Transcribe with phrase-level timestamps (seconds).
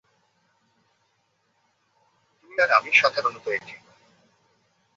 [2.41, 3.75] তুই আর আমি সাধারণত একই।